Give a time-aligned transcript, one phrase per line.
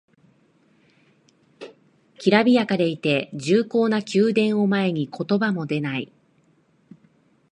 [2.17, 6.11] きらびやかでいて重厚な宮殿を前に言葉も出ない